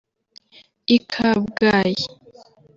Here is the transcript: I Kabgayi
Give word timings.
I 0.95 0.97
Kabgayi 1.11 2.05